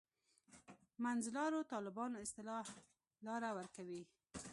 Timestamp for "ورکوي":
3.57-4.03